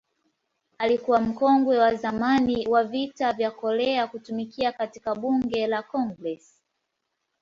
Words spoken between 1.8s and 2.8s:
zamani